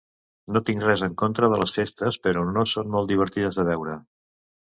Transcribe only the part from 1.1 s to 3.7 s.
contra de les festes, però no són molt divertides de